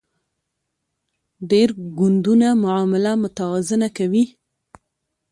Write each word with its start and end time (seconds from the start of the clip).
ډیر 1.49 1.69
ګوندونه 1.97 2.47
معامله 2.63 3.11
متوازنه 3.23 3.87
کوي 3.97 4.25